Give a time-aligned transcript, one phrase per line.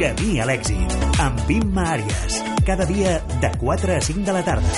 [0.00, 2.38] Camí a l'èxit, amb Imma Àries.
[2.64, 4.70] Cada dia de 4 a 5 de la tarda.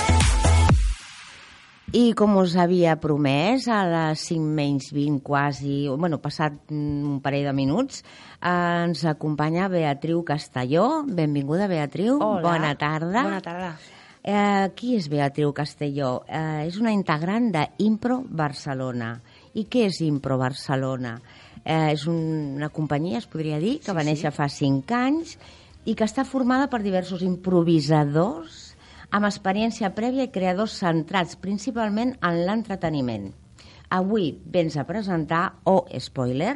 [1.95, 7.47] I com us havia promès, a les 5 menys 20 quasi, bueno, passat un parell
[7.47, 8.03] de minuts,
[8.41, 8.51] eh,
[8.83, 11.05] ens acompanya Beatriu Castelló.
[11.07, 12.17] Benvinguda, Beatriu.
[12.19, 12.41] Hola.
[12.43, 13.23] Bona tarda.
[13.23, 13.77] Bona tarda.
[14.23, 16.25] Eh, qui és Beatriu Castelló?
[16.27, 19.21] Eh, és una integrant d'Impro Barcelona.
[19.55, 21.15] I què és Impro Barcelona?
[21.63, 22.19] Eh, és un,
[22.57, 24.37] una companyia, es podria dir, que sí, va néixer sí.
[24.37, 25.37] fa 5 anys
[25.85, 28.73] i que està formada per diversos improvisadors
[29.13, 33.29] amb experiència prèvia i creadors centrats principalment en l'entreteniment.
[33.93, 36.55] Avui vens a presentar, o oh, spoiler,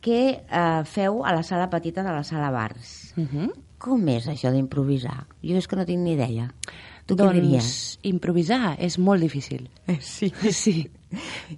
[0.00, 3.12] que eh, feu a la sala petita de la sala Bars.
[3.16, 3.50] Uh -huh.
[3.78, 5.26] Com és això d'improvisar?
[5.42, 6.52] Jo és que no tinc ni idea.
[7.06, 7.98] Tu doncs, què diries?
[8.02, 9.68] improvisar és molt difícil.
[10.00, 10.32] Sí.
[10.52, 10.90] Sí.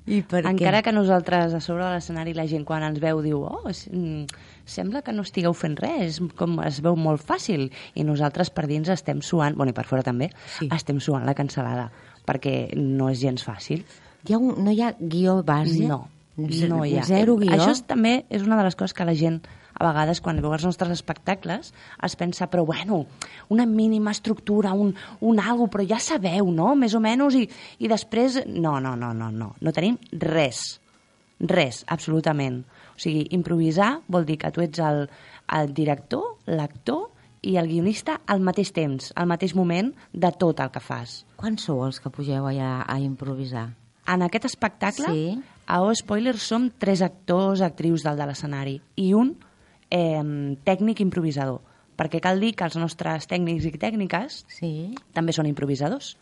[0.09, 0.87] I per Encara què?
[0.87, 4.25] que nosaltres a sobre de l'escenari la gent quan ens veu diu oh, mm,
[4.65, 7.69] sembla que no estigueu fent res, com es veu molt fàcil.
[7.95, 10.71] I nosaltres per dins estem suant, bueno, i per fora també, Sí.
[10.73, 11.91] estem suant la cancel·lada,
[12.27, 13.85] perquè no és gens fàcil.
[14.29, 15.85] Hi ha un, no hi ha guió base?
[15.87, 16.07] No,
[16.37, 17.05] no hi ha.
[17.05, 17.53] Zero guió?
[17.53, 19.43] Això és, també és una de les coses que la gent
[19.75, 23.07] a vegades quan veu els nostres espectacles es pensa, però bueno,
[23.49, 26.75] una mínima estructura, un, un algo, però ja sabeu, no?
[26.77, 27.49] Més o menys, i,
[27.81, 28.43] i després...
[28.47, 29.53] No, no, no, no, no.
[29.61, 30.81] No tenim res.
[31.41, 32.63] Res, absolutament.
[32.95, 35.07] O sigui, improvisar vol dir que tu ets el,
[35.57, 37.09] el director, l'actor
[37.43, 41.23] i el guionista al mateix temps, al mateix moment de tot el que fas.
[41.41, 43.73] Quants sou els que pugeu allà a improvisar?
[44.07, 45.41] En aquest espectacle, Sí.
[45.67, 49.35] a O Spoiler som tres actors, actrius del de l'escenari i un
[49.93, 51.61] eh, tècnic improvisador.
[52.01, 54.95] Perquè cal dir que els nostres tècnics i tècniques Sí.
[55.13, 56.17] també són improvisadors.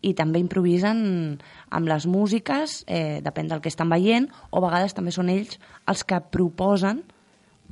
[0.00, 1.38] I també improvisen
[1.70, 5.58] amb les músiques, eh, depèn del que estan veient, o a vegades també són ells
[5.86, 7.02] els que proposen,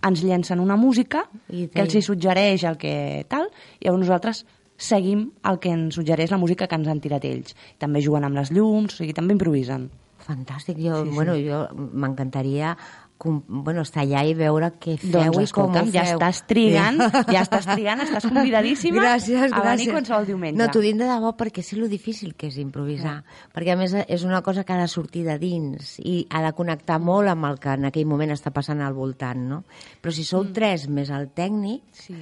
[0.03, 3.49] ens llencen una música I que els hi suggereix el que tal,
[3.81, 4.45] i llavors nosaltres
[4.77, 7.55] seguim el que ens suggereix la música que ens han tirat ells.
[7.79, 9.89] També juguen amb les llums, o sigui, també improvisen.
[10.27, 10.77] Fantàstic.
[10.79, 11.15] Jo, Sí, sí.
[11.15, 12.77] bueno, jo m'encantaria
[13.25, 15.93] bueno, estar allà i veure què feu doncs i com ho feu.
[15.95, 16.99] ja estàs trigant,
[17.31, 19.93] ja estàs trigant, estàs convidadíssima gràcies, a venir gràcies.
[19.93, 20.59] qualsevol diumenge.
[20.59, 23.23] No, t'ho dic de debò perquè sé lo difícil que és improvisar.
[23.55, 26.53] Perquè a més és una cosa que ha de sortir de dins i ha de
[26.53, 29.65] connectar molt amb el que en aquell moment està passant al voltant, no?
[30.03, 32.15] Però si sou tres més el tècnic, Sí.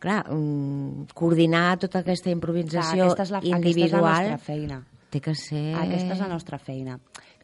[0.00, 4.38] clar, mm, coordinar tota aquesta Clar, improvisació aquesta és la, aquesta és la individual nostra
[4.38, 4.82] feina.
[5.10, 5.74] té que ser...
[5.74, 6.98] Aquesta és la nostra feina.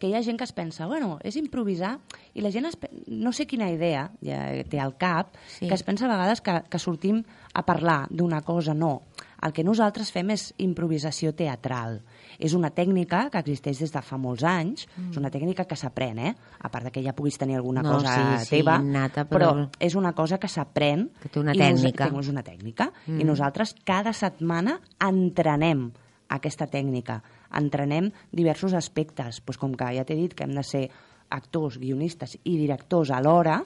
[0.04, 1.94] Que hi ha gent que es pensa, bueno, és improvisar,
[2.36, 2.74] i la gent, es,
[3.08, 5.64] no sé quina idea ja té al cap, Sí.
[5.66, 7.22] que es pensa a vegades que, que sortim
[7.54, 8.74] a parlar d'una cosa.
[8.74, 9.00] No.
[9.40, 12.02] El que nosaltres fem és improvisació teatral.
[12.38, 15.10] És una tècnica que existeix des de fa molts anys, mm.
[15.12, 16.34] és una tècnica que s'aprèn, eh?
[16.60, 19.54] A part de que ja puguis tenir alguna No, cosa sí, sí, teva, innata, però...
[19.54, 21.08] però- és una cosa que s'aprèn.
[21.22, 22.10] Que té una i nos- tècnica.
[22.12, 22.90] té una tècnica.
[23.06, 23.20] Mm.
[23.20, 25.92] I nosaltres cada setmana entrenem
[26.28, 27.22] aquesta tècnica.
[27.52, 30.88] Entrenem diversos aspectes, doncs com que ja t'he dit que hem de ser
[31.30, 33.62] actors, guionistes i directors alhora,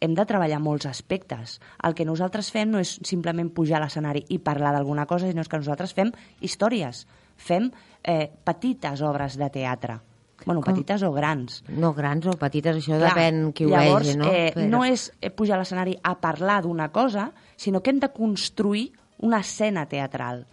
[0.00, 1.58] hem de treballar molts aspectes.
[1.82, 5.42] El que nosaltres fem no és simplement pujar a l'escenari i parlar d'alguna cosa, sinó
[5.48, 7.06] que nosaltres fem històries,
[7.36, 7.70] fem
[8.04, 9.98] eh, petites obres de teatre.
[10.44, 10.74] Bueno, Com?
[10.74, 11.62] petites o grans.
[11.70, 14.26] No grans o petites, això Clar, depèn qui ho llavors, vegi, no?
[14.30, 18.00] Eh, Però- no és eh, pujar a l'escenari a parlar d'una cosa, sinó que hem
[18.02, 18.90] de construir
[19.22, 20.44] una escena teatral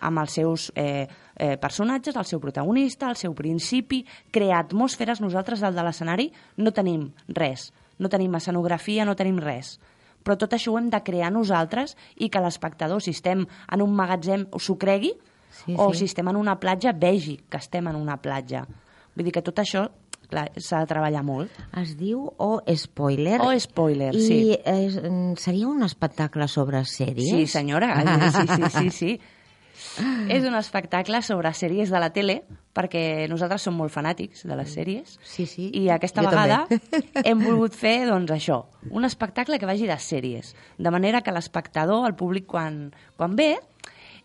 [0.00, 1.06] amb els seus eh,
[1.38, 5.20] eh, personatges, el seu protagonista, el seu principi, crear atmosferes.
[5.20, 7.72] Nosaltres, del de l'escenari, no tenim res.
[7.98, 9.78] No tenim escenografia, no tenim res.
[10.22, 13.94] Però tot això ho hem de crear nosaltres i que l'espectador, si estem en un
[13.94, 15.14] magatzem, s'ho cregui,
[15.50, 16.00] Sí, o sí.
[16.00, 18.66] si estem en una platja, vegi que estem en una platja.
[19.16, 19.86] Vull dir que tot això
[20.28, 21.50] s'ha de treballar molt.
[21.80, 23.40] Es diu O Spoiler.
[23.40, 24.36] O Spoiler, I sí.
[24.60, 27.30] és, mm, seria un espectacle sobre sèries?
[27.32, 27.94] Sí, senyora,
[28.30, 29.20] sí, sí, sí, sí.
[30.34, 32.40] És un espectacle sobre sèries de la tele,
[32.76, 35.16] perquè nosaltres som molt fanàtics de les sèries.
[35.26, 35.70] Sí, sí.
[35.74, 37.02] I aquesta Jo vegada també.
[37.28, 42.06] hem volgut fer, doncs, això, un espectacle que vagi de sèries, de manera que l'espectador,
[42.08, 43.54] el públic, quan, quan ve,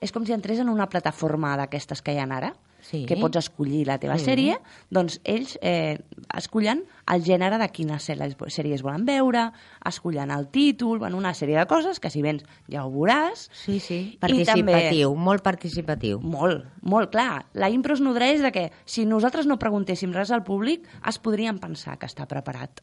[0.04, 2.54] és com si entrés en una plataforma d'aquestes que hi ha ara,
[2.84, 3.06] Sí.
[3.08, 4.58] que pots escollir la teva sèrie,
[4.92, 6.02] doncs ells eh,
[6.36, 9.46] escollen el gènere de quines sèries, volen veure,
[9.88, 13.48] escollen el títol, bueno, una sèrie de coses que si vens ja ho veuràs.
[13.56, 14.18] Sí, sí.
[14.20, 14.66] Participatiu,
[15.14, 16.20] també- molt participatiu.
[16.20, 17.46] Molt, molt, clar.
[17.54, 21.60] La impro es nodreix de que si nosaltres no preguntéssim res al públic, es podrien
[21.60, 22.82] pensar que està preparat.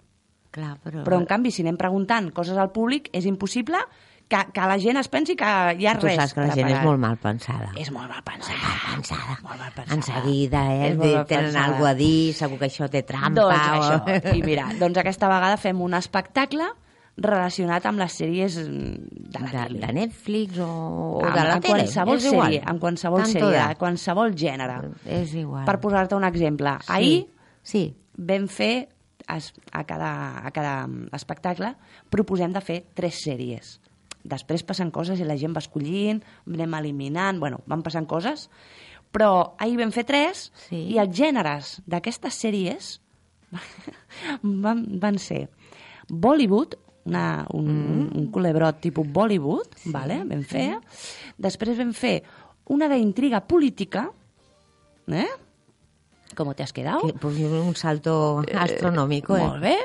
[0.51, 1.05] Clar, però...
[1.05, 3.79] Però, en canvi, si anem preguntant coses al públic, és impossible
[4.31, 6.69] que, que la gent es pensi que hi ha tu res saps que la gent
[6.69, 6.87] és preparat.
[6.87, 7.71] molt mal pensada.
[7.77, 8.71] És molt mal pensada.
[8.95, 9.39] pensada.
[9.43, 9.97] Molt mal pensada.
[9.99, 10.91] En seguida, eh?
[10.93, 11.65] És molt mal Tenen pensada.
[11.67, 13.35] alguna a dir, segur que això té trampa.
[13.41, 13.81] Doncs o...
[13.81, 14.37] això.
[14.39, 16.71] I mira, doncs aquesta vegada fem un espectacle
[17.21, 19.81] relacionat amb les sèries de la de, tele.
[19.83, 21.75] de Netflix o, o amb, de la amb tele.
[21.75, 22.47] qualsevol és igual.
[22.47, 24.79] sèrie, amb qualsevol Tanto sèrie, de qualsevol gènere.
[25.19, 25.67] És igual.
[25.69, 26.93] Per posar-te un exemple, Sí.
[26.97, 27.27] ahir
[27.63, 27.83] Sí.
[28.17, 28.89] vam fer
[29.27, 31.75] a, cada, a cada mm, espectacle
[32.09, 33.80] proposem de fer tres sèries.
[34.25, 38.49] Després passen coses i la gent va escollint, anem eliminant, bueno, van passant coses,
[39.11, 40.85] però ahir vam fer tres Sí.
[40.95, 42.93] i els gèneres d'aquestes sèries
[44.43, 45.49] van, van ser
[46.09, 46.77] Bollywood,
[47.11, 50.21] una, un, un, un culebrot tipus Bollywood, vale?
[50.29, 50.75] vam fer.
[51.41, 52.21] Després vam fer
[52.71, 54.05] una d'intriga política,
[55.09, 55.27] eh?
[56.37, 57.01] Com te has quedado?
[57.07, 59.45] Que, pues, un salto astronòmico, eh?
[59.45, 59.77] Molt bé.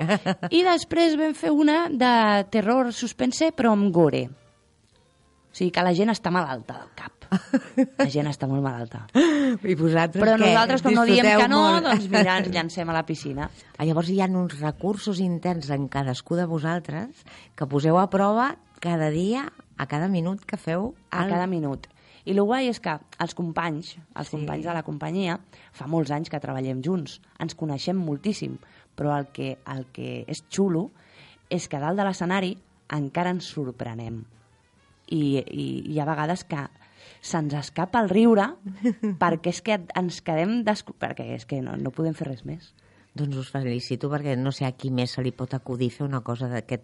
[0.54, 2.12] I després vam fer una de
[2.54, 4.28] terror suspense, però amb gore.
[4.30, 7.12] O sigui que la gent està malalta del cap.
[7.98, 9.06] La gent està molt malalta.
[9.16, 10.50] I vosaltres Però què?
[10.52, 11.88] nosaltres, com no diem que no, molt?
[11.88, 13.48] doncs mira, ens llancem a la piscina.
[13.78, 17.24] Ah, Llavors hi ha uns recursos interns en cadascú de vosaltres
[17.56, 20.94] que poseu a prova cada dia, a cada minut que feu...
[21.10, 21.88] A el- cada minut.
[22.26, 24.36] I el guai és que els companys, els Sí.
[24.38, 25.40] companys de la companyia,
[25.72, 28.58] fa molts anys que treballem junts, ens coneixem moltíssim,
[28.98, 30.90] però el que, el que és xulo
[31.50, 32.56] és que dalt de l'escenari
[32.90, 34.24] encara ens sorprenem.
[35.08, 36.64] I, i hi ha vegades que
[37.22, 38.48] se'ns escapa el riure
[39.22, 40.64] perquè és que ens quedem...
[40.66, 40.96] Desco...
[40.98, 42.74] perquè és que no, no podem fer res més.
[43.16, 46.20] Doncs us felicito perquè no sé a qui més se li pot acudir fer una
[46.22, 46.84] cosa d'aquest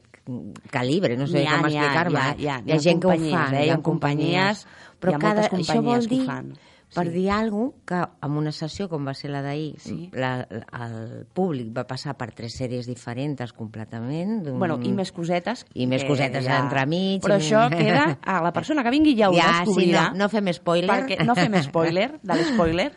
[0.72, 2.20] calibre, no sé N'hi ha, com explicar-me.
[2.20, 2.36] hi eh?
[2.46, 3.66] hi ha, hi ha gent que ho fa, eh?
[3.66, 4.66] Hi ha companyies,
[5.02, 6.54] però hi ha cada, això vol dir, fan.
[6.94, 7.12] per Sí.
[7.14, 10.10] dir alguna cosa, que en una sessió com va ser la d'ahir, Sí.
[10.14, 14.48] la, el públic va passar per tres sèries diferents completament.
[14.58, 15.66] Bueno, i més cosetes.
[15.74, 17.22] I més cosetes entremig.
[17.24, 18.20] Però això queda...
[18.24, 20.12] A la persona que vingui ja ho Ja, sí, descobrirà.
[20.12, 20.90] no- no fem spoiler.
[20.90, 22.92] Perquè no fem spoiler, de l'espoiler.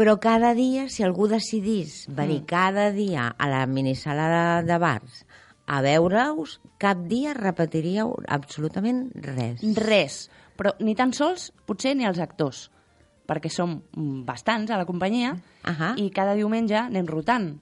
[0.00, 2.14] Però cada dia, si algú decidís Mm.
[2.16, 5.26] venir cada dia a la minissala de, de bars
[5.68, 9.60] a veure-us, cap dia repetiríeu absolutament res.
[9.76, 10.16] Res.
[10.56, 12.70] Però ni tan sols, potser ni els actors,
[13.28, 15.92] perquè som mm, bastants a la companyia Ahà.
[16.00, 17.52] i cada diumenge anem rotant.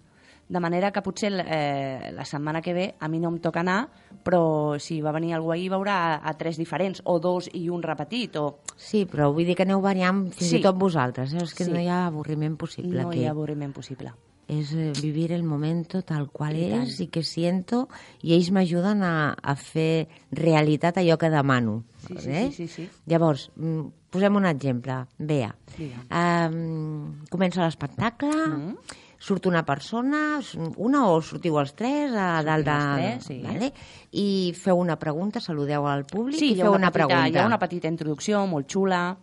[0.49, 3.83] De manera que potser eh, la setmana que ve a mi no em toca anar,
[4.25, 7.83] però si va venir algú ahir veurà a, a tres diferents, o dos i un
[7.83, 8.61] repetit, o...
[8.77, 10.56] Sí, però vull dir que aneu variant fins Sí.
[10.56, 11.35] i tot vosaltres.
[11.35, 11.43] Eh?
[11.45, 11.71] És que Sí.
[11.71, 13.21] no hi ha avorriment possible No aquí.
[13.21, 14.15] hi ha avorriment possible.
[14.49, 16.87] És eh, vivir el momento tal qual I tant.
[16.89, 17.87] és i que siento
[18.25, 21.83] i ells m'ajuden a, a fer realitat allò que demano.
[22.06, 22.49] Sí, sí, eh?
[22.51, 22.89] sí, sí, sí.
[23.05, 25.03] Llavors, mm, posem un exemple.
[25.19, 26.09] Bea, Digue'm.
[26.09, 28.75] um, comença l'espectacle, Mm.
[29.19, 30.41] Surt una persona,
[30.76, 32.76] una o sortiu els tres a dalt de...
[32.94, 33.41] tres, sí.
[33.43, 33.73] vale?
[34.15, 37.38] I feu una pregunta, saludeu al públic Sí, i feu una una, petita, pregunta.
[37.38, 39.17] hi ha una petita introducció molt xula,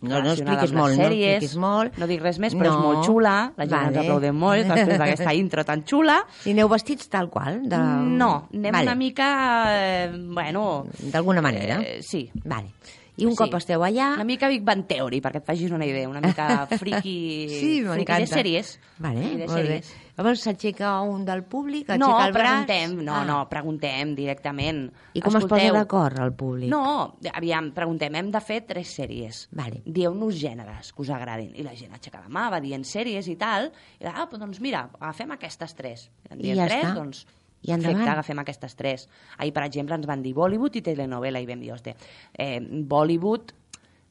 [0.00, 1.98] No, no expliquis molt, no expliquis molt.
[2.00, 2.76] No dic res més, però No.
[2.78, 3.88] és molt xula, la gent Vale.
[3.90, 6.14] ens aplaudem molt després d'aquesta intro tan xula.
[6.48, 7.58] I aneu vestits tal qual?
[7.68, 7.76] De...
[7.76, 8.86] No, anem vale.
[8.88, 9.28] una mica,
[9.76, 10.86] eh, bueno...
[11.12, 11.82] D'alguna manera?
[11.84, 12.30] Eh, sí.
[12.46, 12.72] Vale.
[13.20, 14.14] I un cop esteu allà...
[14.16, 17.16] Una mica Big Bang Theory, perquè et facis una idea, una mica friki,
[17.52, 18.78] Sí, friki de sèries.
[18.98, 19.56] Vale, de molt bé.
[19.60, 19.90] sèries.
[20.20, 22.66] Llavors s'aixeca un del públic, aixeca No, el braç...
[22.66, 23.24] preguntem, no, Ah.
[23.24, 24.82] no, preguntem directament.
[25.16, 26.68] I com es Escolteu, posa d'acord el públic?
[26.72, 29.46] No, aviam, preguntem, hem de fer tres sèries.
[29.56, 29.80] Vale.
[29.86, 31.52] Dieu-nos gèneres que us agradin.
[31.56, 34.86] I la gent aixeca la mà, va dient sèries i tal, i ah, doncs mira,
[35.00, 36.10] agafem aquestes tres.
[36.28, 36.94] En I ja tres, està.
[37.00, 37.24] doncs
[37.62, 37.98] I endavant.
[37.98, 39.06] perfecte, agafem aquestes tres.
[39.36, 41.92] Ahir, per exemple, ens van dir Bollywood i telenovela, i vam dir, hosti,
[42.32, 43.52] eh, Bollywood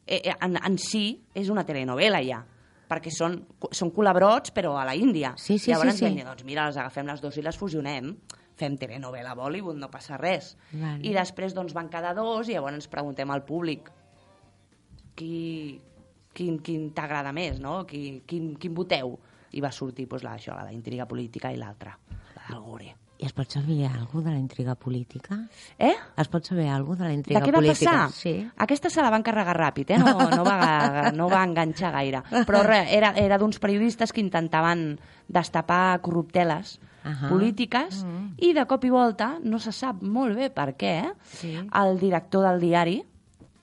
[0.06, 1.03] eh, eh, en, en si
[1.34, 2.44] és una telenovela ja,
[2.89, 3.39] perquè són,
[3.72, 5.36] són colabrots, però a la Índia.
[5.38, 6.22] Sí, sí, Llavors sí, ens vam sí.
[6.22, 8.13] dir, doncs mira, les agafem les dues i les fusionem,
[8.60, 10.56] fem telenovela Bollywood, no passa res.
[10.74, 11.01] Vale.
[11.06, 13.91] I després doncs, van quedar dos i llavors ens preguntem al públic
[15.20, 15.79] qui,
[16.36, 17.84] quin, quin t'agrada més, no?
[17.89, 19.18] Qui, quin, quin voteu?
[19.53, 21.96] I va sortir doncs, la, això, la d'intriga política i l'altra,
[22.36, 22.96] la del gore.
[23.19, 25.35] I es pot saber alguna de la intriga política?
[25.77, 25.91] Eh?
[26.17, 27.91] Es pot saber alguna de la De intriga què va política?
[27.91, 28.11] passar?
[28.15, 28.31] Sí.
[28.63, 29.97] Aquesta se la van carregar ràpid, eh?
[29.99, 32.21] no, no, va, no va enganxar gaire.
[32.47, 34.93] Però re, era, era d'uns periodistes que intentaven
[35.27, 37.27] destapar corrupteles Ahà.
[37.29, 38.05] polítiques
[38.38, 40.95] i de cop i volta, no se sap molt bé per què,
[41.33, 41.57] Sí.
[41.59, 43.01] el director del diari,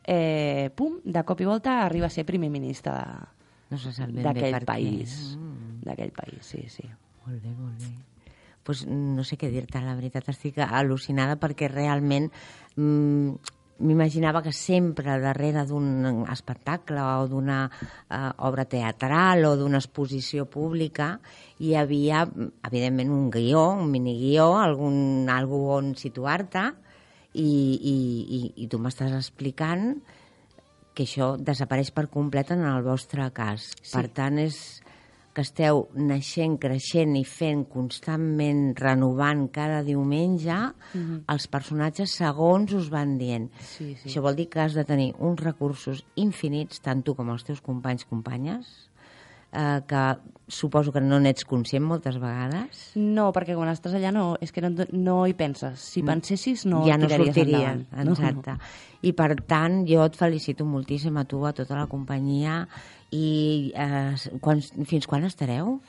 [0.05, 3.07] eh, pum, de cop i volta arriba a ser primer ministre de,
[3.73, 3.79] No
[4.23, 4.65] d'aquell què.
[4.69, 5.17] país.
[5.37, 5.81] Mm.
[5.89, 6.85] D'aquell país, sí, sí.
[7.25, 7.95] Molt bé, molt bé.
[8.67, 12.27] Pues no sé què dir-te, la veritat, estic al·lucinada perquè realment
[12.75, 20.47] mm, m'imaginava que sempre darrere d'un espectacle o d'una eh, obra teatral o d'una exposició
[20.49, 21.17] pública
[21.61, 22.25] hi havia,
[22.67, 26.65] evidentment, un guió, un miniguió, algun, algú on situar-te
[27.37, 27.97] i, i,
[28.39, 29.93] i, i tu m'estàs explicant
[30.97, 33.69] que això desapareix per complet en el vostre cas.
[33.83, 33.93] Sí.
[33.93, 34.81] Per tant, és
[35.37, 41.21] que esteu naixent, creixent i fent constantment, renovant cada diumenge mm -hmm.
[41.35, 43.51] els personatges segons us van dient.
[43.61, 44.09] Sí, sí.
[44.09, 47.61] Això vol dir que has de tenir uns recursos infinits, tant tu com els teus
[47.61, 48.89] companys, companyes,
[49.57, 50.07] eh, que
[50.47, 52.83] suposo que no n'ets conscient moltes vegades.
[52.95, 55.83] No, perquè quan estàs allà no, és que no, no hi penses.
[55.83, 58.13] Si pensessis no ja no sortiria, endavant.
[58.13, 58.55] exacte.
[58.55, 59.07] No, no.
[59.07, 62.63] I per tant, jo et felicito moltíssim a tu, a tota la companyia,
[63.15, 65.81] i eh, quan, fins quan estareu?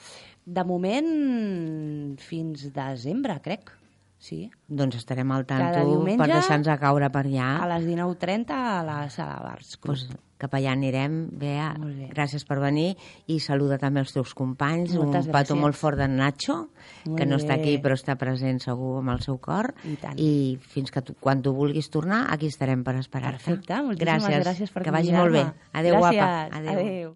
[0.48, 3.74] De moment, fins desembre, crec.
[4.20, 4.50] Sí.
[4.68, 7.50] Doncs estarem al tanto diumenge per deixar-nos caure per allà.
[7.62, 9.78] A les 19.30 a la sala Bars.
[9.78, 10.08] pues,
[10.38, 11.76] cap allà anirem, Bea.
[12.14, 12.96] Gràcies per venir
[13.28, 14.96] i saluda també els teus companys.
[14.96, 15.62] Moltes un petó gràcies.
[15.62, 16.70] molt fort d'en Nacho,
[17.06, 17.62] Molt que no està bé.
[17.62, 19.74] aquí però està present segur amb el seu cor.
[19.86, 20.18] I tant.
[20.20, 23.38] I fins que tu, quan tu vulguis tornar, aquí estarem per esperar-te.
[23.44, 25.44] Perfecte, moltíssimes gràcies, gràcies per Que vagi molt bé.
[25.46, 25.80] convidar-me.
[25.80, 26.18] Adéu, gràcies.
[26.18, 26.58] guapa.
[26.58, 26.72] Adéu.
[26.80, 27.16] Adéu.